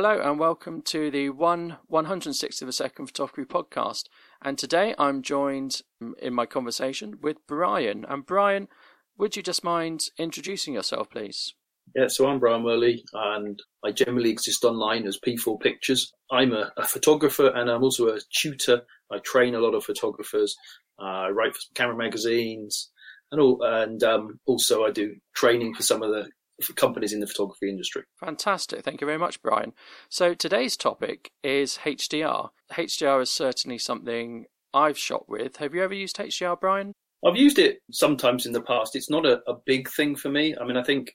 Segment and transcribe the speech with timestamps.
[0.00, 4.04] Hello and welcome to the 1 160th of a second photography podcast.
[4.40, 5.82] And today I'm joined
[6.22, 8.06] in my conversation with Brian.
[8.08, 8.68] And Brian,
[9.16, 11.52] would you just mind introducing yourself, please?
[11.96, 16.12] Yeah, so I'm Brian Worley and I generally exist online as P4 Pictures.
[16.30, 18.82] I'm a, a photographer and I'm also a tutor.
[19.10, 20.54] I train a lot of photographers.
[21.02, 22.92] Uh, I write for camera magazines
[23.32, 26.28] and all, and um, also I do training for some of the
[26.76, 28.02] companies in the photography industry.
[28.20, 28.84] Fantastic.
[28.84, 29.72] Thank you very much, Brian.
[30.08, 32.50] So today's topic is HDR.
[32.72, 35.56] HDR is certainly something I've shot with.
[35.56, 36.92] Have you ever used HDR, Brian?
[37.24, 38.94] I've used it sometimes in the past.
[38.94, 40.54] It's not a, a big thing for me.
[40.60, 41.12] I mean, I think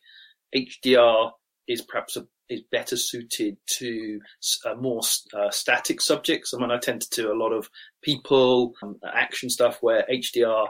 [0.56, 1.32] HDR
[1.68, 4.20] is perhaps a, is better suited to
[4.66, 5.02] uh, more
[5.34, 6.54] uh, static subjects.
[6.54, 7.70] I mean, I tend to do a lot of
[8.02, 10.68] people, um, action stuff where HDR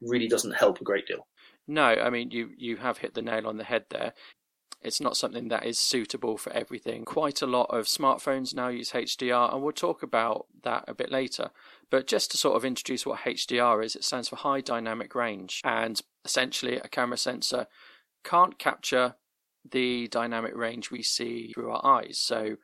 [0.00, 1.26] really doesn't help a great deal.
[1.66, 4.12] No, I mean you you have hit the nail on the head there.
[4.80, 7.04] It's not something that is suitable for everything.
[7.04, 11.12] Quite a lot of smartphones now use HDR, and we'll talk about that a bit
[11.12, 11.50] later.
[11.88, 15.60] But just to sort of introduce what HDR is, it stands for High Dynamic Range,
[15.62, 17.68] and essentially a camera sensor
[18.24, 19.14] can't capture
[19.70, 22.18] the dynamic range we see through our eyes.
[22.18, 22.56] So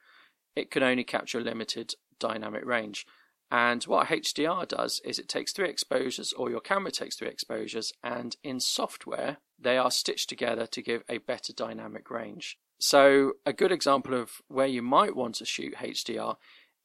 [0.56, 3.06] it can only capture a limited dynamic range.
[3.50, 7.92] And what HDR does is it takes three exposures, or your camera takes three exposures,
[8.02, 12.58] and in software, they are stitched together to give a better dynamic range.
[12.78, 16.36] So, a good example of where you might want to shoot HDR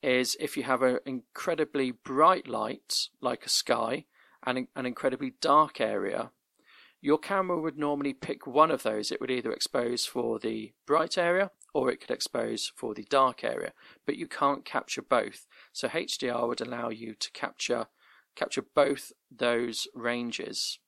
[0.02, 4.06] is if you have an incredibly bright light, like a sky,
[4.46, 6.32] and an incredibly dark area.
[7.02, 9.12] Your camera would normally pick one of those.
[9.12, 13.44] It would either expose for the bright area or it could expose for the dark
[13.44, 13.74] area,
[14.06, 15.48] but you can't capture both.
[15.72, 17.88] So HDR would allow you to capture
[18.36, 20.80] capture both those ranges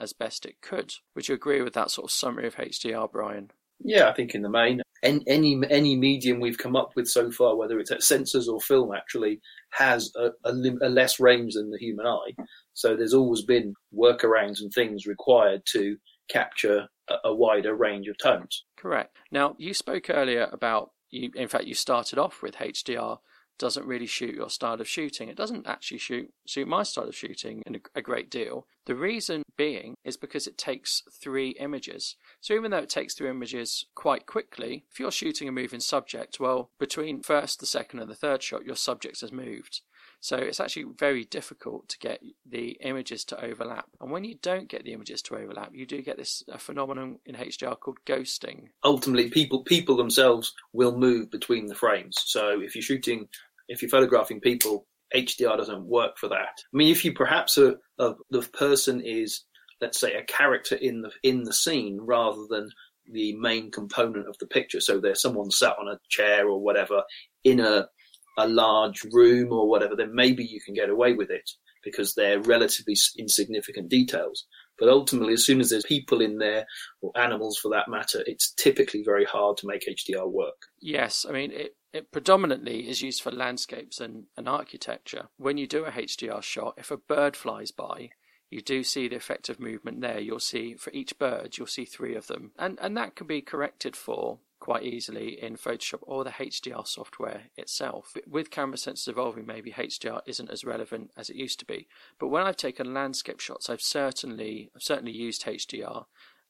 [0.00, 0.94] as best it could.
[1.14, 3.50] Would you agree with that sort of summary of HDR, Brian?
[3.80, 7.56] Yeah, I think in the main, any any medium we've come up with so far,
[7.56, 12.06] whether it's sensors or film, actually has a, a, a, less range than the human
[12.06, 12.32] eye.
[12.72, 15.96] So there's always been workarounds and things required to
[16.28, 18.64] capture a, a wider range of tones.
[18.76, 19.16] Correct.
[19.30, 21.30] Now you spoke earlier about you.
[21.34, 23.18] In fact, you started off with HDR
[23.58, 25.28] doesn't really shoot your style of shooting.
[25.28, 28.66] It doesn't actually shoot suit my style of shooting in a, a, great deal.
[28.86, 32.16] The reason being is because it takes three images.
[32.40, 36.40] So even though it takes three images quite quickly, if you're shooting a moving subject,
[36.40, 39.82] well, between first, the second, and the third shot, your subject has moved.
[40.24, 43.90] So it's actually very difficult to get the images to overlap.
[44.00, 47.18] And when you don't get the images to overlap, you do get this a phenomenon
[47.26, 48.68] in HDR called ghosting.
[48.82, 52.16] Ultimately, people people themselves will move between the frames.
[52.24, 53.28] So if you're shooting,
[53.68, 56.56] if you're photographing people, HDR doesn't work for that.
[56.56, 59.44] I mean, if you perhaps a, a, the person is,
[59.82, 62.70] let's say, a character in the in the scene rather than
[63.12, 64.80] the main component of the picture.
[64.80, 67.02] So there's someone sat on a chair or whatever
[67.44, 67.88] in a
[68.36, 71.50] a large room or whatever, then maybe you can get away with it
[71.82, 74.46] because they're relatively insignificant details.
[74.78, 76.66] But ultimately, as soon as there's people in there,
[77.00, 80.62] or animals for that matter, it's typically very hard to make HDR work.
[80.80, 85.28] Yes, I mean, it, it predominantly is used for landscapes and, and architecture.
[85.36, 88.10] When you do a HDR shot, if a bird flies by,
[88.50, 90.18] you do see the effect of movement there.
[90.18, 92.52] You'll see for each bird, you'll see three of them.
[92.58, 97.44] And, and that can be corrected for quite easily in Photoshop or the HDR software
[97.56, 98.14] itself.
[98.26, 101.86] With camera sensors evolving, maybe HDR isn't as relevant as it used to be.
[102.18, 106.06] But when I've taken landscape shots, I've certainly I've certainly used HDR,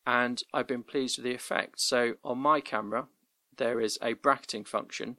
[0.07, 1.81] and I've been pleased with the effect.
[1.81, 3.09] So on my camera,
[3.57, 5.19] there is a bracketing function,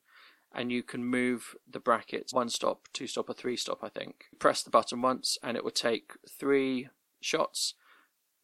[0.54, 3.80] and you can move the brackets one stop, two stop, or three stop.
[3.84, 4.26] I think.
[4.40, 7.74] Press the button once, and it will take three shots.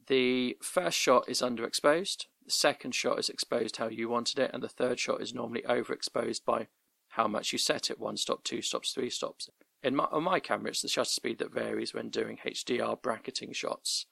[0.07, 4.61] The first shot is underexposed the second shot is exposed how you wanted it, and
[4.63, 6.67] the third shot is normally overexposed by
[7.09, 9.49] how much you set it one stop, two stops, three stops.
[9.83, 13.51] In my, on my camera, it's the shutter speed that varies when doing HDR bracketing
[13.53, 14.05] shots.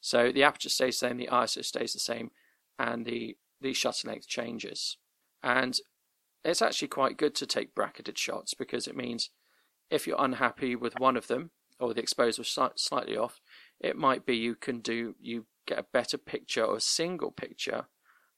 [0.00, 2.30] So the aperture stays the same, the ISO stays the same,
[2.78, 4.98] and the, the shutter length changes.
[5.42, 5.78] And
[6.44, 9.30] it's actually quite good to take bracketed shots because it means
[9.90, 11.50] if you're unhappy with one of them
[11.80, 13.40] or the exposure was slightly off,
[13.80, 17.86] it might be you can do you get a better picture or a single picture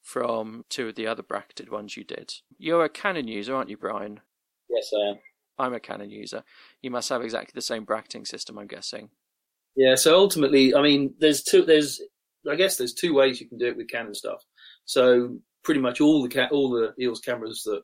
[0.03, 2.33] from two of the other bracketed ones you did.
[2.59, 4.21] You're a Canon user, aren't you, Brian?
[4.71, 5.19] Yes, I am.
[5.59, 6.45] I'm a Canon user.
[6.83, 9.11] You must have exactly the same bracketing system, I'm guessing.
[9.77, 9.97] Yeah.
[9.97, 11.65] So ultimately, I mean, there's two.
[11.65, 12.01] There's,
[12.49, 14.43] I guess, there's two ways you can do it with Canon stuff.
[14.85, 17.83] So pretty much all the all the EOS cameras that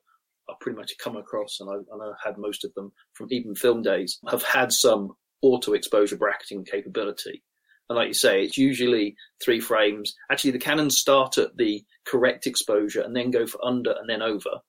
[0.49, 3.55] I pretty much come across, and, I, and I've had most of them from even
[3.55, 5.13] film days, have had some
[5.43, 7.43] auto exposure bracketing capability.
[7.89, 10.15] And like you say, it's usually three frames.
[10.31, 14.23] Actually, the Canons start at the correct exposure and then go for under and then
[14.23, 14.61] over.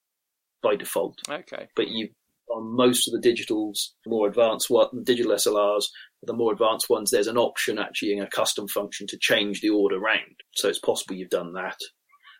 [0.65, 1.19] by default.
[1.29, 1.67] Okay.
[1.75, 2.09] But you
[2.49, 5.85] on most of the digitals, more advanced what the digital SLRs,
[6.23, 9.69] the more advanced ones, there's an option actually in a custom function to change the
[9.69, 10.41] order round.
[10.55, 11.77] So it's possible you've done that.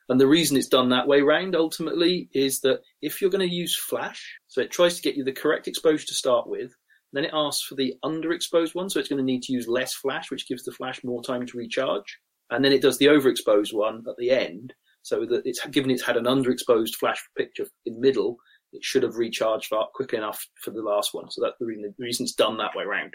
[0.07, 3.53] And the reason it's done that way round ultimately is that if you're going to
[3.53, 6.71] use flash, so it tries to get you the correct exposure to start with,
[7.15, 9.93] then it asks for the underexposed one, so it's going to need to use less
[9.93, 12.19] flash, which gives the flash more time to recharge.
[12.49, 16.05] And then it does the overexposed one at the end, so that it's given it's
[16.05, 18.37] had an underexposed flash picture in middle,
[18.73, 21.29] it should have recharged quick enough for the last one.
[21.31, 23.13] So that's the reason, the reason it's done that way around.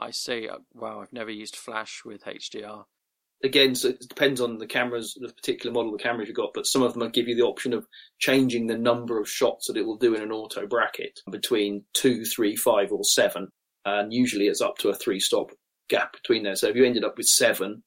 [0.00, 0.48] I see.
[0.48, 2.84] Uh, wow, I've never used flash with HDR.
[3.44, 6.66] Again, so it depends on the cameras, the particular model of cameras you've got, but
[6.66, 7.86] some of them give you the option of
[8.20, 12.24] changing the number of shots that it will do in an auto bracket between two,
[12.24, 13.48] three, five, or seven.
[13.84, 15.50] And usually it's up to a three stop
[15.88, 16.54] gap between there.
[16.54, 17.82] So if you ended up with seven,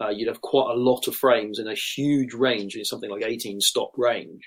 [0.00, 3.24] uh, you'd have quite a lot of frames in a huge range, in something like
[3.24, 4.42] 18 stop range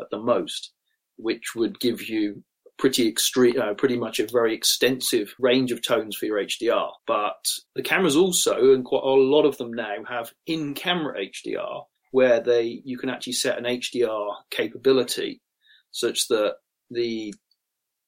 [0.00, 0.72] at the most
[1.16, 2.42] which would give you
[2.78, 6.90] pretty extreme, uh, pretty much a very extensive range of tones for your HDR.
[7.06, 12.40] But the cameras also, and quite a lot of them now, have in-camera HDR, where
[12.40, 15.40] they you can actually set an HDR capability
[15.90, 16.56] such that
[16.90, 17.34] the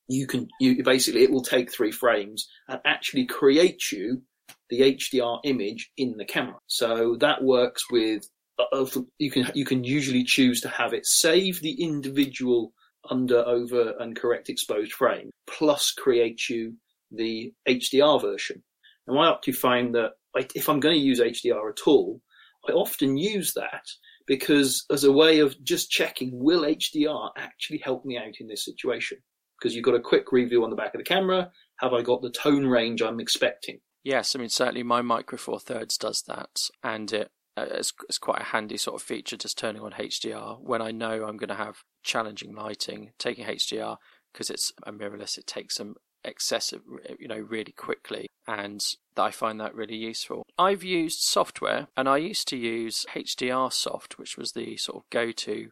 [0.09, 4.23] you can you basically it will take three frames and actually create you
[4.71, 6.59] the HDR image in the camera.
[6.67, 8.29] So that works with
[8.59, 8.87] uh,
[9.19, 12.73] you can you can usually choose to have it save the individual
[13.11, 16.75] under, over, and correct exposed frame, plus create you
[17.11, 18.63] the HDR version.
[19.07, 20.13] And I actually find that
[20.55, 22.21] if I'm going to use HDR at all,
[22.69, 23.85] I often use that
[24.27, 28.65] because as a way of just checking, will HDR actually help me out in this
[28.65, 29.19] situation?
[29.59, 31.51] Because you've got a quick review on the back of the camera.
[31.81, 33.79] Have I got the tone range I'm expecting?
[34.03, 38.19] Yes, I mean certainly my Micro Four Thirds does that, and it Uh, it's, it's
[38.19, 41.49] quite a handy sort of feature just turning on HDR when I know I'm going
[41.49, 43.13] to have challenging lighting.
[43.19, 43.97] Taking HDR
[44.33, 46.83] because it's a mirrorless, it takes them excessive,
[47.19, 48.85] you know, really quickly, and
[49.17, 50.43] I find that really useful.
[50.59, 55.11] I've used software, and I used to use HDR Soft, which was the sort of
[55.11, 55.71] go-to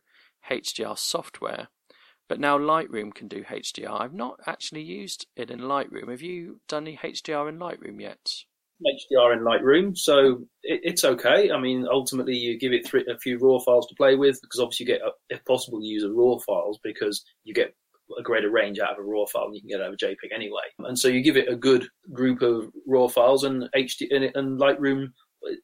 [0.51, 1.69] HDR software.
[2.27, 4.01] But now Lightroom can do HDR.
[4.01, 6.09] I've not actually used it in Lightroom.
[6.11, 8.45] Have you done any HDR in Lightroom yet?
[8.83, 11.51] HDR in Lightroom, so it, it's okay.
[11.51, 14.87] I mean, ultimately, you give it a few raw files to play with because obviously
[14.87, 17.75] you get, uh, if possible, use a raw files because you get
[18.19, 19.97] a greater range out of a raw file than you can get out of a
[19.97, 20.63] JPEG anyway.
[20.81, 24.61] And so you give it a good group of raw files, and HD and, and
[24.61, 25.09] Lightroom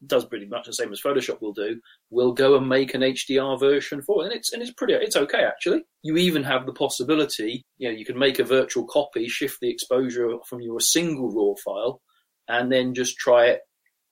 [0.06, 1.80] does pretty much the same as Photoshop will do.
[2.10, 5.16] Will go and make an HDR version for it, and it's and it's pretty it's
[5.16, 5.82] okay actually.
[6.02, 9.70] You even have the possibility, you know, you can make a virtual copy, shift the
[9.70, 12.00] exposure from your single raw file
[12.50, 13.60] and then just try it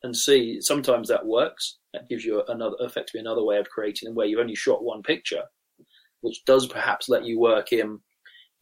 [0.02, 0.60] and see.
[0.60, 1.78] Sometimes that works.
[1.92, 5.42] That gives you another, effectively another way of creating where you've only shot one picture,
[6.20, 7.98] which does perhaps let you work in,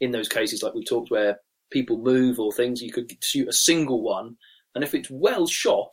[0.00, 1.38] in those cases like we talked where
[1.70, 2.81] people move or things.
[2.81, 4.37] You could shoot a single one,
[4.75, 5.93] and if it's well shot,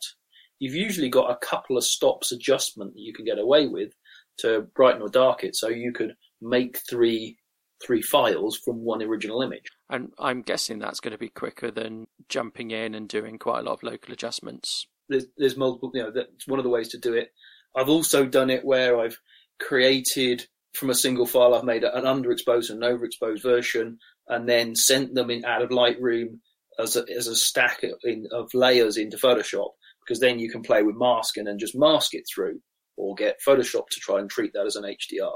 [0.58, 3.92] you've usually got a couple of stops adjustment that you can get away with
[4.38, 5.56] to brighten or dark it.
[5.56, 7.36] So you could make three
[7.84, 9.64] three files from one original image.
[9.90, 13.62] And I'm guessing that's going to be quicker than jumping in and doing quite a
[13.62, 14.86] lot of local adjustments.
[15.08, 17.28] There's, there's multiple, you know, that's one of the ways to do it.
[17.76, 19.18] I've also done it where I've
[19.60, 23.98] created from a single file, I've made an underexposed and an overexposed version
[24.28, 26.38] and then sent them in out of Lightroom
[26.78, 29.70] as a, as a stack in, of layers into Photoshop
[30.04, 32.60] because then you can play with masking and just mask it through
[32.96, 35.34] or get Photoshop to try and treat that as an HDR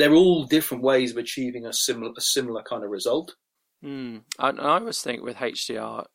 [0.00, 3.36] they're all different ways of achieving a similar a similar kind of result.
[3.84, 4.22] Mm.
[4.38, 6.06] I, I always think with HDR,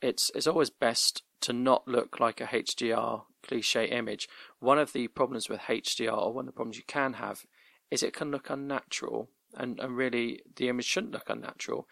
[0.00, 4.28] it's it's always best to not look like a HDR cliche image.
[4.60, 7.44] One of the problems with HDR, or one of the problems you can have,
[7.90, 11.86] is it can look unnatural, and, and really the image shouldn't look unnatural.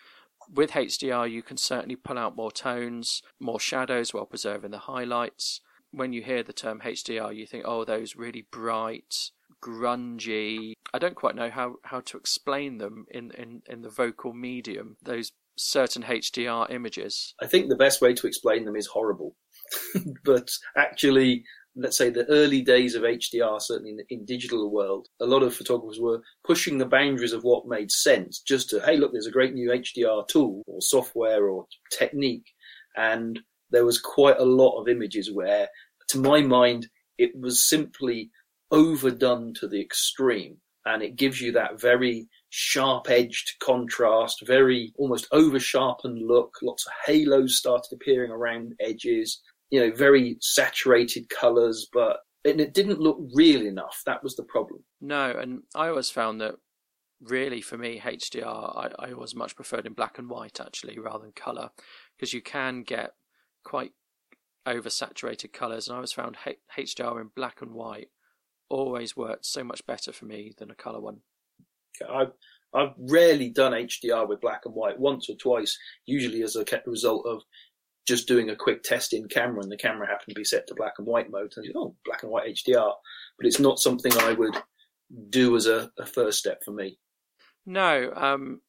[0.52, 5.60] With HDR, you can certainly pull out more tones, more shadows while preserving the highlights.
[5.90, 9.30] When you hear the term HDR, you think, oh, those really bright,
[9.62, 10.72] grungy.
[10.92, 14.96] I don't quite know how, how to explain them in, in, in the vocal medium,
[15.02, 17.34] those certain HDR images.
[17.40, 19.36] I think the best way to explain them is horrible.
[20.24, 21.44] but actually,
[21.76, 25.54] let's say the early days of HDR, certainly in in digital world, a lot of
[25.54, 29.32] photographers were pushing the boundaries of what made sense just to, hey, look, there's a
[29.32, 32.46] great new HDR tool or software or technique.
[32.96, 33.40] And
[33.70, 35.68] there was quite a lot of images where,
[36.08, 36.88] to my mind,
[37.18, 38.30] it was simply
[38.72, 40.56] overdone to the extreme.
[40.84, 46.56] And it gives you that very sharp edged contrast, very almost over sharpened look.
[46.60, 52.74] Lots of halos started appearing around edges, you know, very saturated colors, but and it
[52.74, 54.02] didn't look real enough.
[54.06, 54.82] That was the problem.
[55.00, 56.56] No, and I always found that
[57.22, 61.22] really for me HDR I, I always much preferred in black and white actually rather
[61.22, 61.70] than color
[62.16, 63.12] because you can get
[63.64, 63.92] quite
[64.66, 68.08] oversaturated colors and I always found H- HDR in black and white
[68.72, 71.18] always worked so much better for me than a color one.
[72.10, 72.32] I've
[72.74, 75.76] I've rarely done HDR with black and white once or twice,
[76.06, 77.42] usually as a result of
[78.08, 80.74] just doing a quick test in camera and the camera happened to be set to
[80.74, 81.52] black and white mode.
[81.54, 82.92] And oh, black and white HDR,
[83.36, 84.56] but it's not something I would
[85.28, 86.98] do as a, a first step for me.
[87.66, 88.62] No, um,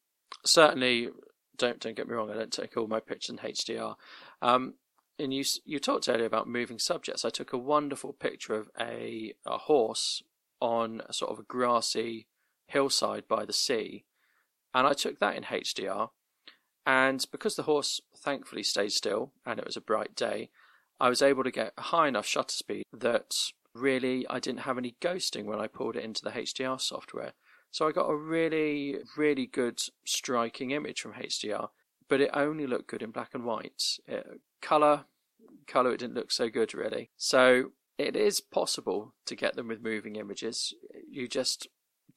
[0.44, 1.08] certainly
[1.56, 2.30] don't don't get me wrong.
[2.30, 3.94] I don't take all my pictures in HDR.
[4.42, 4.74] Um,
[5.18, 7.24] and you you talked earlier about moving subjects.
[7.24, 10.22] I took a wonderful picture of a a horse
[10.60, 12.26] on a sort of a grassy
[12.66, 14.04] hillside by the sea,
[14.72, 16.10] and I took that in HDR.
[16.86, 20.50] And because the horse thankfully stayed still and it was a bright day,
[21.00, 23.34] I was able to get high enough shutter speed that
[23.74, 27.32] really I didn't have any ghosting when I pulled it into the HDR software.
[27.70, 31.70] So I got a really, really good striking image from HDR,
[32.08, 33.98] but it only looked good in black and white.
[34.06, 35.04] It, color,
[35.66, 37.10] color, it didn't look so good really.
[37.16, 40.74] So it is possible to get them with moving images.
[41.08, 41.68] You just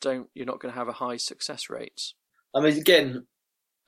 [0.01, 0.27] don't.
[0.33, 2.13] You're not going to have a high success rate.
[2.55, 3.27] I mean, again,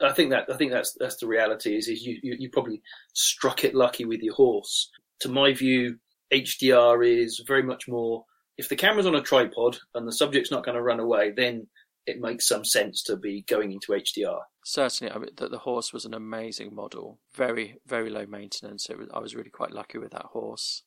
[0.01, 1.75] I think that I think that's that's the reality.
[1.75, 2.81] Is is you, you, you probably
[3.13, 4.89] struck it lucky with your horse.
[5.21, 5.97] To my view,
[6.33, 8.25] HDR is very much more.
[8.57, 11.67] If the camera's on a tripod and the subject's not going to run away, then
[12.09, 14.41] it makes some sense to be going into HDR.
[14.65, 17.19] Certainly, I mean, the, the horse was an amazing model.
[17.33, 18.87] Very, very low maintenance.
[18.89, 20.83] Was, I was really quite lucky with that horse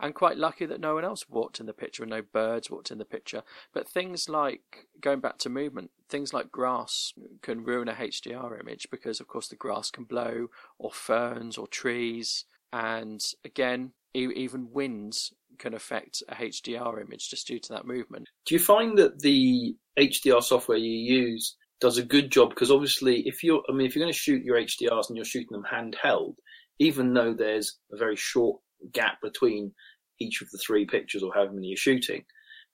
[0.00, 2.90] and quite lucky that no one else walked in the picture and no birds walked
[2.90, 3.42] in the picture.
[3.72, 8.88] But things like, going back to movement, things like grass can ruin a HDR image
[8.90, 10.48] because, of course, the grass can blow,
[10.78, 12.44] or ferns, or trees.
[12.72, 18.28] And again, even winds can affect a HDR image just due to that movement.
[18.46, 22.50] Do you find that the HDR software you use does a good job?
[22.50, 25.24] Because obviously, if you're, I mean, if you're going to shoot your HDRs and you're
[25.24, 26.34] shooting them handheld,
[26.78, 28.60] even though there's a very short
[28.92, 29.72] gap between
[30.20, 32.24] each of the three pictures or however many you're shooting,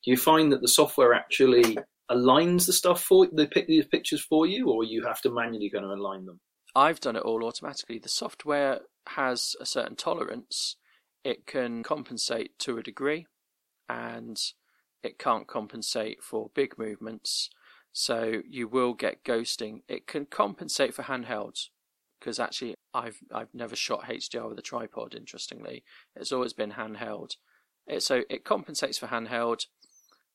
[0.04, 1.78] do you find that the software actually
[2.10, 5.84] aligns the stuff for the, the pictures for you, or you have to manually kind
[5.84, 6.40] of align them?
[6.74, 7.98] I've done it all automatically.
[7.98, 10.76] The software has a certain tolerance.
[11.24, 13.26] It can compensate to a degree,
[13.88, 14.38] and
[15.02, 17.50] it can't compensate for big movements.
[17.92, 19.82] So you will get ghosting.
[19.88, 21.68] It can compensate for handhelds
[22.24, 25.14] because actually I've I've never shot HDR with a tripod.
[25.14, 25.84] Interestingly,
[26.16, 27.36] it's always been handheld.
[27.86, 29.66] It, so it compensates for handheld.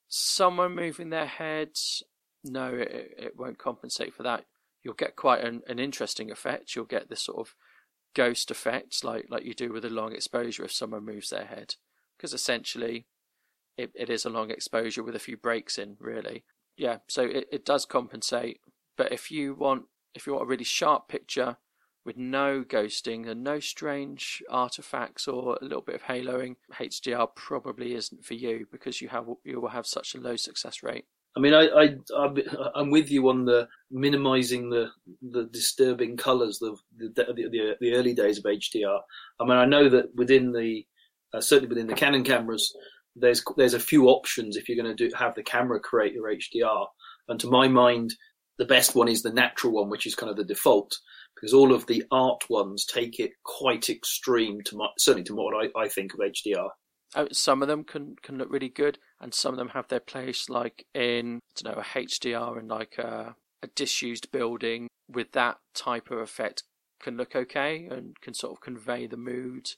[0.08, 2.03] Someone moving their heads,
[2.43, 4.46] no, it, it won't compensate for that.
[4.84, 6.75] You'll get quite an, an interesting effect.
[6.75, 7.55] You'll get this sort of
[8.13, 11.75] ghost effect, like like you do with a long exposure if someone moves their head,
[12.17, 13.07] because essentially
[13.77, 16.43] it, it is a long exposure with a few breaks in, really.
[16.75, 18.59] Yeah, so it, it does compensate.
[18.97, 21.57] But if you want if you want a really sharp picture
[22.05, 27.93] with no ghosting and no strange artifacts or a little bit of haloing, HDR probably
[27.93, 31.05] isn't for you because you have you will have such a low success rate.
[31.38, 31.95] I mean, I, I
[32.75, 34.89] I'm with you on the minimizing the
[35.21, 39.00] the disturbing colors, the the, the the early days of HDR.
[39.39, 40.86] I mean, I know that within the
[41.33, 42.75] uh, certainly within the Canon cameras,
[43.15, 46.29] there's there's a few options if you're going to do have the camera create your
[46.29, 46.88] HDR.
[47.27, 48.15] And to my mind,
[48.57, 50.98] the best one is the natural one, which is kind of the default
[51.36, 55.53] because all of the art ones take it quite extreme to my, certainly to what
[55.55, 56.69] I, I think of HDR.
[57.15, 59.99] Oh, some of them can, can look really good, and some of them have their
[59.99, 65.31] place, like in I don't know a HDR and like a, a disused building with
[65.33, 66.63] that type of effect
[67.01, 69.71] can look okay and can sort of convey the mood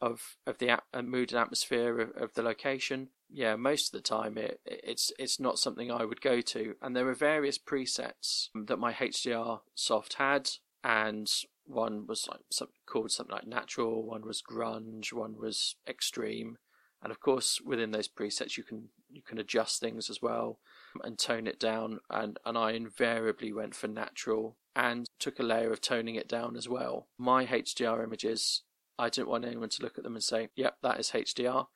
[0.00, 3.08] of of the uh, mood and atmosphere of, of, the location.
[3.30, 6.94] Yeah, most of the time it it's it's not something I would go to, and
[6.94, 10.50] there are various presets that my HDR soft had
[10.84, 11.28] and
[11.64, 16.58] one was like some, called something like natural, one was grunge, one was extreme,
[17.02, 20.58] and of course within those presets you can you can adjust things as well
[21.04, 22.00] and tone it down.
[22.10, 26.56] And and I invariably went for natural and took a layer of toning it down
[26.56, 27.08] as well.
[27.18, 28.62] My HDR images,
[28.98, 31.68] I didn't want anyone to look at them and say, "Yep, that is HDR."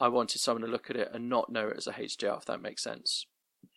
[0.00, 2.44] I wanted someone to look at it and not know it as a HDR, if
[2.46, 3.26] that makes sense.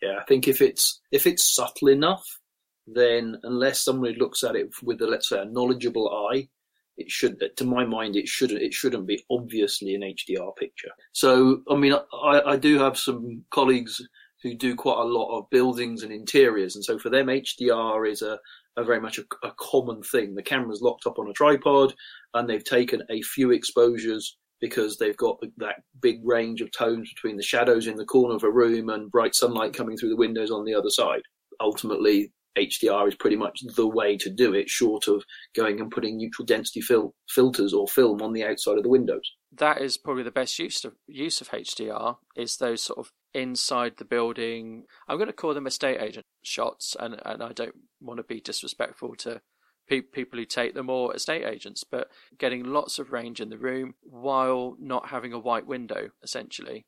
[0.02, 2.40] Yeah, I think if it's if it's subtle enough,
[2.86, 6.50] then unless somebody looks at it with a let's say a knowledgeable eye,
[6.98, 10.92] it should, to my mind, it shouldn't it shouldn't be obviously an HDR picture.
[11.14, 14.02] So I mean, I, I do have some colleagues
[14.44, 18.22] who do quite a lot of buildings and interiors, and so for them, HDR is
[18.22, 18.40] a,
[18.78, 20.36] a very much a, a common thing.
[20.36, 21.94] The camera's locked up on a tripod,
[22.34, 27.38] and they've taken a few exposures because they've got that big range of tones between
[27.38, 30.50] the shadows in the corner of a room and bright sunlight coming through the windows
[30.50, 31.22] on the other side.
[31.62, 35.24] ultimately HDR is pretty much the way to do it, short of
[35.56, 39.32] going and putting neutral density fil- filters or film on the outside of the windows.
[39.52, 43.94] That is probably the best use of use of HDR is those sort of inside
[43.98, 44.84] the building.
[45.08, 48.42] I'm going to call them estate agent shots, and and I don't want to be
[48.42, 49.42] disrespectful to
[49.88, 53.58] pe- people who take them or estate agents, but getting lots of range in the
[53.58, 56.86] room while not having a white window, essentially.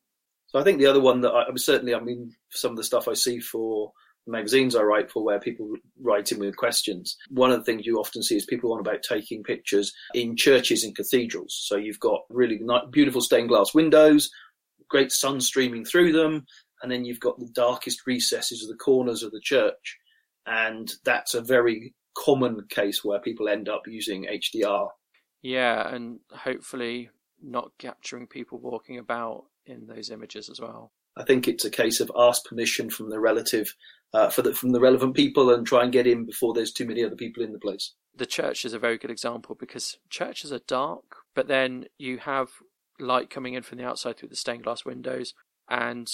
[0.48, 2.84] So I think the other one that I, I'm certainly, I mean, some of the
[2.84, 3.92] stuff I see for
[4.30, 7.18] magazines I write for where people write in with questions.
[7.30, 10.84] One of the things you often see is people on about taking pictures in churches
[10.84, 11.58] and cathedrals.
[11.66, 12.60] So you've got really
[12.92, 14.30] beautiful stained glass windows,
[14.90, 16.46] great sun streaming through them,
[16.82, 19.98] and then you've got the darkest recesses of the corners of the church.
[20.46, 24.90] And that's a very common case where people end up using HDR.
[25.42, 27.10] Yeah, and hopefully
[27.42, 30.92] not capturing people walking about in those images as well.
[31.16, 33.74] I think it's a case of ask permission from the relative,
[34.14, 36.86] uh, for the, from the relevant people, and try and get in before there's too
[36.86, 37.94] many other people in the place.
[38.16, 42.50] The church is a very good example because churches are dark, but then you have
[43.00, 45.34] light coming in from the outside through the stained glass windows,
[45.70, 46.12] and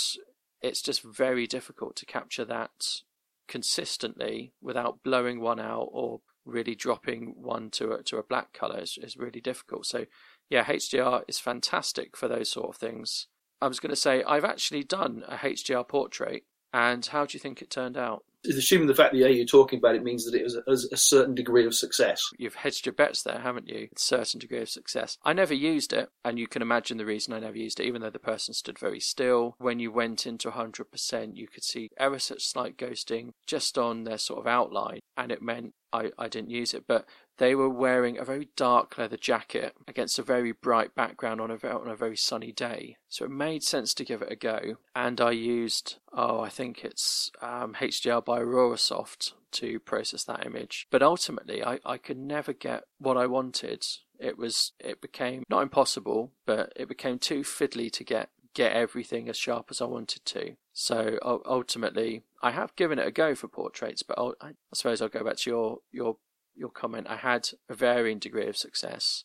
[0.61, 3.01] it's just very difficult to capture that
[3.47, 8.79] consistently without blowing one out or really dropping one to a, to a black color
[8.81, 9.85] is really difficult.
[9.85, 10.05] So,
[10.49, 13.27] yeah, HDR is fantastic for those sort of things.
[13.61, 16.43] I was going to say, I've actually done a HDR portrait,
[16.75, 18.25] and how do you think it turned out?
[18.45, 20.55] Assuming the fact that yeah, you're talking about it means that it was
[20.91, 22.21] a, a certain degree of success.
[22.37, 23.87] You've hedged your bets there, haven't you?
[23.95, 25.17] A certain degree of success.
[25.23, 28.01] I never used it, and you can imagine the reason I never used it, even
[28.01, 29.55] though the person stood very still.
[29.57, 34.17] When you went into 100%, you could see ever such slight ghosting just on their
[34.17, 36.83] sort of outline, and it meant I, I didn't use it.
[36.87, 37.05] But
[37.37, 41.67] they were wearing a very dark leather jacket against a very bright background on a,
[41.67, 42.97] on a very sunny day.
[43.09, 44.77] So it made sense to give it a go.
[44.95, 50.45] And I used, oh, I think it's um, HDR by Aurora Soft to process that
[50.45, 50.87] image.
[50.91, 53.85] But ultimately, I, I could never get what I wanted.
[54.19, 59.27] It was, it became not impossible, but it became too fiddly to get get everything
[59.27, 60.55] as sharp as I wanted to.
[60.71, 65.09] So ultimately, I have given it a go for portraits, but I'll, I suppose I'll
[65.09, 66.17] go back to your your
[66.55, 69.23] your comment, I had a varying degree of success,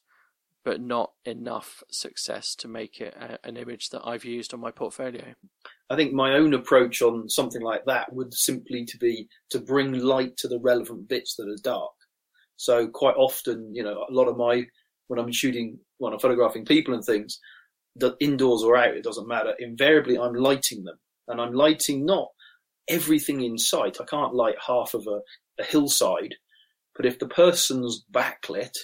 [0.65, 4.71] but not enough success to make it a, an image that I've used on my
[4.71, 5.35] portfolio.
[5.89, 9.93] I think my own approach on something like that would simply to be to bring
[9.93, 11.93] light to the relevant bits that are dark.
[12.57, 14.67] So quite often, you know, a lot of my
[15.09, 17.41] when I'm shooting, when I'm photographing people and things,
[17.97, 19.55] that indoors or out, it doesn't matter.
[19.59, 22.29] Invariably, I'm lighting them, and I'm lighting not
[22.87, 23.97] everything in sight.
[24.01, 25.21] I can't light half of a,
[25.61, 26.37] a hillside
[27.01, 28.77] but if the person's backlit,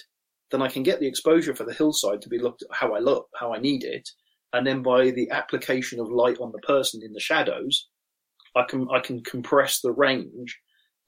[0.49, 2.99] then I can get the exposure for the hillside to be looked at how I
[2.99, 4.09] look, how I need it,
[4.51, 7.87] and then by the application of light on the person in the shadows,
[8.55, 10.59] I can I can compress the range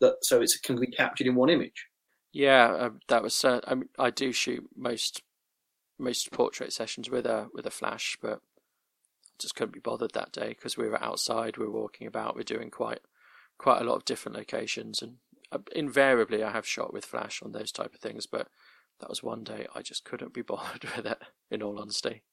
[0.01, 1.87] that so it can be captured in one image.
[2.31, 3.43] Yeah, uh, that was.
[3.43, 5.23] Uh, I mean, I do shoot most
[5.97, 8.41] most portrait sessions with a with a flash, but
[9.39, 12.41] just couldn't be bothered that day because we were outside, we were walking about, we
[12.41, 12.99] we're doing quite
[13.57, 15.15] quite a lot of different locations, and
[15.75, 18.47] invariably I have shot with flash on those type of things, but
[18.99, 21.19] that was one day I just couldn't be bothered with it.
[21.51, 22.23] In all honesty,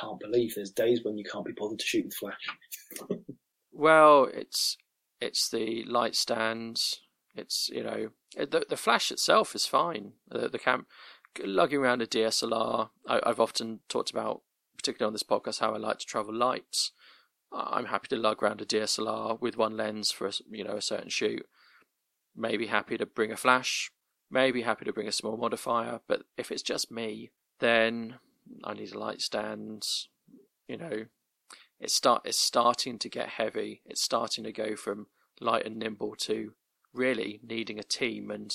[0.00, 3.10] can't believe there's days when you can't be bothered to shoot with flash.
[3.72, 4.76] well, it's
[5.20, 7.00] it's the light stands.
[7.34, 10.12] It's you know eh, the the flash itself is fine.
[10.28, 10.86] The the cam
[11.42, 12.90] lugging around a DSLR.
[13.08, 14.42] I, I've often talked about,
[14.76, 16.92] particularly on this podcast, how I like to travel lights.
[17.50, 20.82] I'm happy to lug around a DSLR with one lens for a, you know a
[20.82, 21.46] certain shoot
[22.38, 23.90] maybe happy to bring a flash,
[24.30, 28.14] maybe happy to bring a small modifier, but if it's just me, then
[28.64, 29.86] I need a light stand.
[30.68, 31.04] You know,
[31.80, 33.82] it's start it's starting to get heavy.
[33.84, 35.06] It's starting to go from
[35.40, 36.52] light and nimble to
[36.92, 38.30] really needing a team.
[38.30, 38.54] And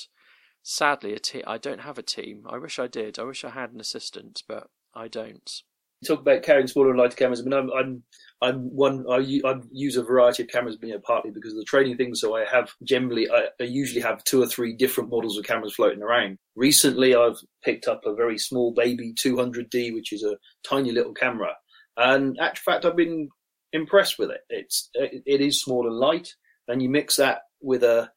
[0.61, 2.45] sadly, a te- I don't have a team.
[2.49, 3.19] I wish I did.
[3.19, 5.63] I wish I had an assistant, but I don't
[6.03, 7.41] talk about carrying smaller and lighter cameras.
[7.41, 8.03] I mean, I'm, I'm,
[8.41, 9.05] I'm one.
[9.09, 12.13] I, I, use a variety of cameras, you know, partly because of the training thing.
[12.15, 15.75] So I have generally, I, I, usually have two or three different models of cameras
[15.75, 16.37] floating around.
[16.55, 20.37] Recently, I've picked up a very small baby 200D, which is a
[20.67, 21.55] tiny little camera,
[21.97, 23.29] and actual fact, I've been
[23.71, 24.41] impressed with it.
[24.49, 26.33] It's, it, it is small and light,
[26.67, 28.11] and you mix that with a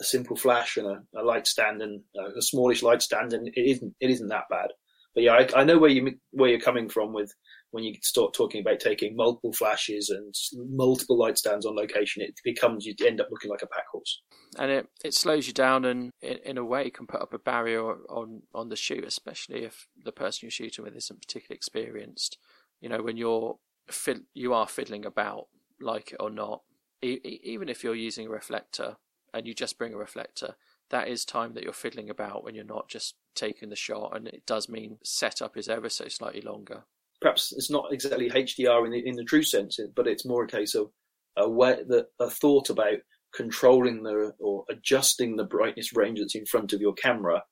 [0.00, 3.48] a simple flash and a, a light stand and uh, a smallish light stand, and
[3.48, 4.70] it isn't it isn't that bad
[5.14, 7.32] but yeah, I, I, know where you where you're coming from with
[7.70, 10.34] when you start talking about taking multiple flashes and
[10.70, 12.22] multiple light stands on location.
[12.22, 14.22] It becomes you end up looking like a pack horse,
[14.58, 17.38] and it it slows you down and in, in a way can put up a
[17.38, 22.38] barrier on on the shoot, especially if the person you're shooting with isn't particularly experienced.
[22.80, 23.56] You know, when you're
[24.34, 25.48] you are fiddling about,
[25.80, 26.62] like it or not,
[27.02, 28.96] e- even if you're using a reflector
[29.34, 30.54] and you just bring a reflector,
[30.90, 34.28] that is time that you're fiddling about when you're not just taking the shot, and
[34.28, 36.84] it does mean setup is ever so slightly longer.
[37.20, 40.48] Perhaps it's not exactly HDR in the in the true sense, but it's more a
[40.48, 40.90] case of
[41.36, 42.98] a way that a thought about
[43.34, 47.42] controlling the or adjusting the brightness range that's in front of your camera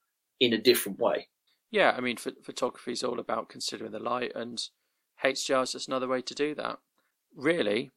[0.41, 1.29] in a different way.
[1.71, 4.63] Yeah, I mean, photography is all about considering the light, and
[5.23, 6.79] HDR is just another way to do that.
[7.35, 7.91] Really,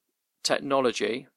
[0.43, 1.27] technology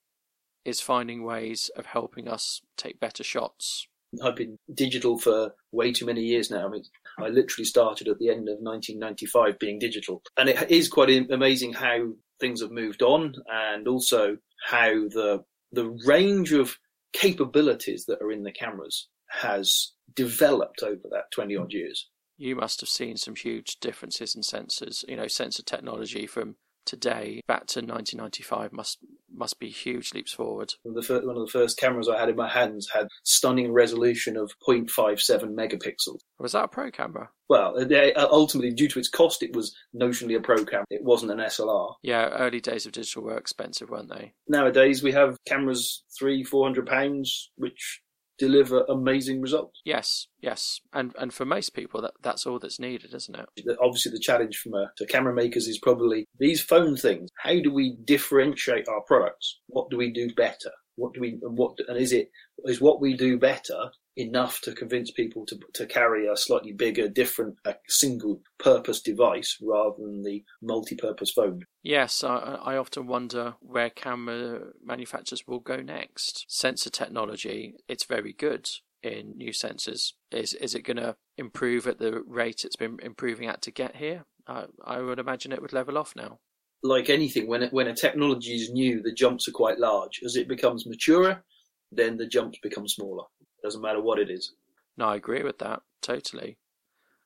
[0.65, 3.87] is finding ways of helping us take better shots.
[4.23, 6.67] I've been digital for way too many years now.
[6.67, 6.85] I mean,
[7.19, 10.23] I literally started at the end of 1995 being digital.
[10.37, 15.89] And it is quite amazing how things have moved on and also how the, the
[16.07, 16.79] range of
[17.13, 22.09] capabilities that are in the cameras has developed over that 20 odd years.
[22.37, 27.41] You must have seen some huge differences in sensors, you know, sensor technology from today
[27.47, 28.99] back to 1995 must
[29.35, 30.75] must be huge leaps forward.
[31.03, 34.53] First, one of the first cameras I had in my hands had stunning resolution of
[34.67, 36.19] 0.57 megapixels.
[36.39, 37.31] Was that a pro camera?
[37.49, 40.87] Well, uh, ultimately, due to its cost, it was notionally a pro camera.
[40.91, 41.95] It wasn't an SLR.
[42.03, 44.33] Yeah, early days of digital were expensive, weren't they?
[44.49, 48.01] Nowadays, we have cameras three, four hundred pounds, which
[48.39, 49.81] deliver amazing results.
[49.85, 53.77] Yes, yes, and and for most people, that that's all that's needed, isn't it?
[53.81, 57.31] Obviously, the challenge from a, to camera makers is probably these phone things.
[57.39, 59.61] How do we differentiate our products?
[59.69, 60.71] What do we do better?
[60.97, 62.29] What do we and what and is it
[62.65, 67.09] is what we do better enough to convince people to to carry a slightly bigger,
[67.09, 71.63] different, a single purpose device rather than the multi-purpose phone.
[71.83, 76.45] Yes, I, I often wonder where camera manufacturers will go next.
[76.49, 78.69] Sensor technology, it's very good
[79.03, 80.13] in new sensors.
[80.31, 83.97] Is is it going to improve at the rate it's been improving at to get
[83.97, 84.25] here?
[84.47, 86.39] I, I would imagine it would level off now.
[86.85, 90.21] Like anything, when it, when a technology is new, the jumps are quite large.
[90.25, 91.45] As it becomes maturer,
[91.93, 93.25] then the jumps become smaller.
[93.63, 94.53] Doesn't matter what it is.
[94.97, 96.59] No, I agree with that totally.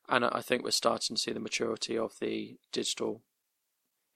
[0.09, 3.23] And I think we're starting to see the maturity of the digital.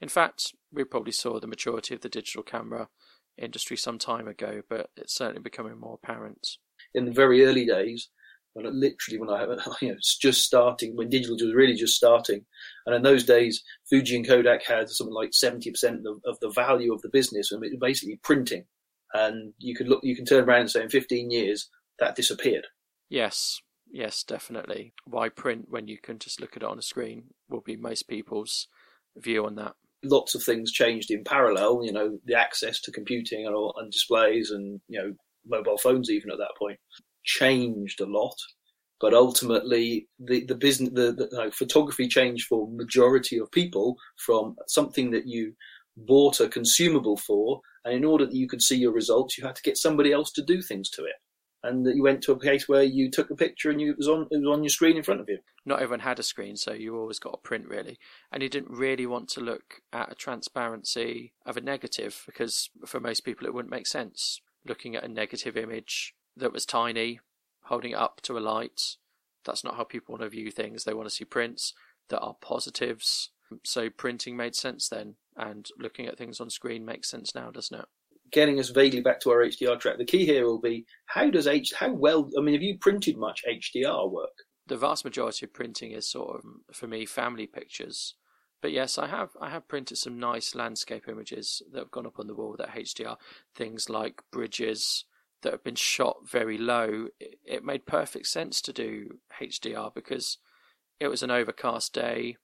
[0.00, 2.88] In fact, we probably saw the maturity of the digital camera
[3.37, 6.59] industry some time ago, but it's certainly becoming more apparent.
[6.94, 8.09] In the very early days,
[8.52, 9.42] when it, literally when I
[9.80, 12.44] you know it's just starting, when digital was really just starting,
[12.87, 16.50] and in those days, Fuji and Kodak had something like seventy percent of, of the
[16.50, 18.64] value of the business, and it was basically printing.
[19.12, 21.68] And you could look, you can turn around and say, in fifteen years,
[22.00, 22.66] that disappeared.
[23.08, 23.60] Yes,
[23.90, 24.94] yes, definitely.
[25.04, 28.08] Why print when you can just look at it on a screen will be most
[28.08, 28.66] people's
[29.16, 29.74] view on that.
[30.02, 33.92] Lots of things changed in parallel, you know, the access to computing and, all, and
[33.92, 35.12] displays and, you know,
[35.46, 36.78] mobile phones even at that point
[37.24, 38.36] changed a lot.
[39.00, 44.56] But ultimately, the, the business, the, the know, photography changed for majority of people from
[44.68, 45.54] something that you
[45.96, 49.56] bought a consumable for, and in order that you could see your results, you had
[49.56, 51.14] to get somebody else to do things to it
[51.62, 53.98] and that you went to a place where you took a picture and you, it
[53.98, 55.38] was on it was on your screen in front of you.
[55.66, 57.98] Not everyone had a screen, so you always got a print really,
[58.32, 63.00] and you didn't really want to look at a transparency of a negative because for
[63.00, 67.20] most people it wouldn't make sense looking at a negative image that was tiny,
[67.64, 68.96] holding it up to a light.
[69.44, 70.84] That's not how people want to view things.
[70.84, 71.72] They want to see prints
[72.08, 73.30] that are positives.
[73.64, 77.78] So printing made sense then, and looking at things on screen makes sense now, doesn't
[77.78, 77.86] it?
[78.32, 81.46] Getting us vaguely back to our HDR track, the key here will be how does
[81.46, 84.30] H how well I mean have you printed much HDR work?
[84.66, 88.14] The vast majority of printing is sort of for me family pictures.
[88.62, 92.18] But yes, I have I have printed some nice landscape images that have gone up
[92.18, 93.16] on the wall that HDR.
[93.54, 95.04] Things like bridges
[95.42, 97.08] that have been shot very low.
[97.18, 100.38] It, it made perfect sense to do HDR because
[100.98, 102.36] it was an overcast day.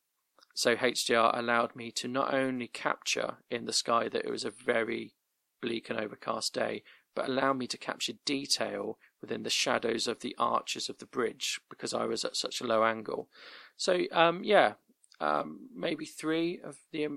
[0.54, 4.50] So HDR allowed me to not only capture in the sky that it was a
[4.50, 5.15] very
[5.60, 6.82] bleak and overcast day,
[7.14, 11.60] but allow me to capture detail within the shadows of the arches of the bridge
[11.70, 13.28] because I was at such a low angle.
[13.76, 14.74] So um, yeah,
[15.20, 17.08] um, maybe three of the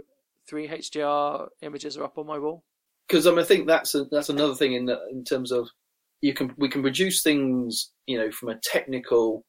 [0.47, 2.63] three HDR images are up on my wall.
[3.07, 5.69] Because I, mean, I think that's a, that's another thing in the, in terms of
[6.21, 9.45] you can we can produce things you know from a technical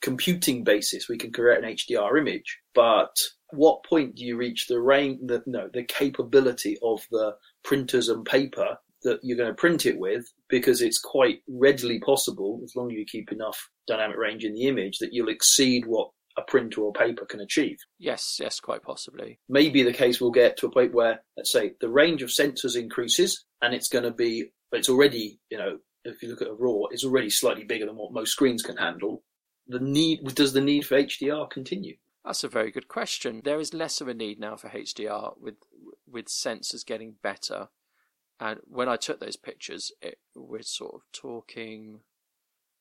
[0.00, 1.08] computing basis.
[1.08, 3.14] We can create an HDR image, but
[3.50, 8.24] what point do you reach the range, the, no, the capability of the printers and
[8.24, 10.24] paper that you're going to print it with?
[10.48, 14.66] Because it's quite readily possible, as long as you keep enough dynamic range in the
[14.66, 17.76] image, that you'll exceed what a printer or paper can achieve.
[17.98, 19.38] Yes, yes, quite possibly.
[19.48, 22.76] Maybe the case will get to a point where, let's say, the range of sensors
[22.76, 26.54] increases, and it's going to be, it's already, you know, if you look at a
[26.54, 29.22] raw, it's already slightly bigger than what most screens can handle.
[29.66, 31.96] The need does the need for HDR continue?
[32.28, 33.40] That's a very good question.
[33.42, 35.54] There is less of a need now for HDR with
[36.06, 37.68] with sensors getting better
[38.40, 42.00] And when I took those pictures, it, we're sort of talking,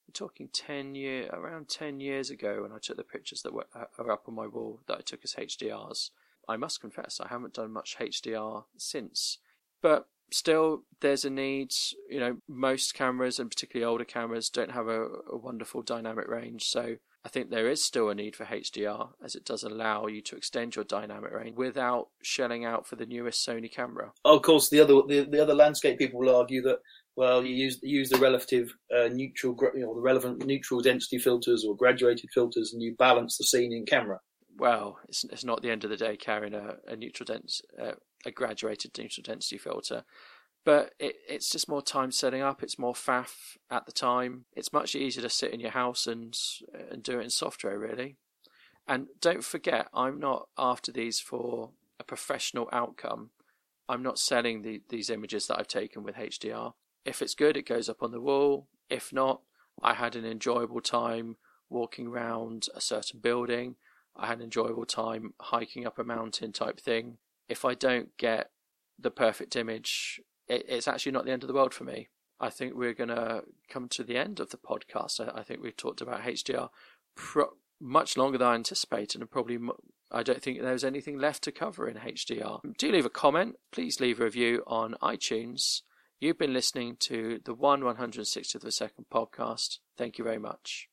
[0.08, 3.68] we're talking ten year, around ten years ago, when I took the pictures that were
[3.74, 6.10] uh, are up on my wall that I took as HDRs.
[6.50, 9.40] I must confess, I haven't done much HDR since,
[9.82, 11.74] but still, there's a need.
[12.10, 16.66] You know, most cameras and particularly older cameras don't have a, a wonderful dynamic range,
[16.66, 20.22] so I think there is still a need for HDR as it does allow you
[20.22, 24.14] to extend your dynamic range without shelling out for the newest Sony camera.
[24.24, 26.78] Oh, of course, the other the, the other landscape people will argue that
[27.18, 31.66] well, you use use the relative uh, neutral, you know, the relevant neutral density filters
[31.68, 34.22] or graduated filters, and you balance the scene in camera.
[34.58, 37.96] Well, it's it's not the end of the day carrying a, a neutral dense uh,
[38.26, 40.06] a graduated neutral density filter
[40.68, 42.62] but it, it's just more time setting up.
[42.62, 44.44] It's more faff at the time.
[44.54, 46.38] It's much easier to sit in your house and
[46.92, 48.18] and do it in software, really.
[48.86, 51.70] And don't forget, I'm not after these for
[52.02, 53.30] a professional outcome.
[53.88, 56.74] I'm not selling the, these images that I've taken with HDR.
[57.06, 58.68] If it's good, it goes up on the wall.
[58.90, 59.44] If not,
[59.82, 61.38] I had an enjoyable time
[61.70, 63.78] walking around a certain building.
[64.18, 67.20] I had an enjoyable time hiking up a mountain type thing.
[67.48, 68.52] If I don't get
[69.00, 72.10] the perfect image it, it's actually not the end of the world for me.
[72.40, 75.20] I think we're going to come to the end of the podcast.
[75.20, 76.70] I, I think we've talked about HDR
[77.16, 79.60] pro- much longer than I anticipated, and probably
[80.12, 82.62] I don't think there's anything left to cover in HDR.
[82.78, 83.56] Do leave a comment.
[83.72, 85.82] Please leave a review on iTunes.
[86.20, 89.78] You've been listening to the 1 160th of a second podcast.
[89.98, 90.90] Thank you very much.